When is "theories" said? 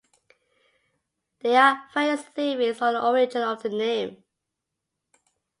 2.23-2.81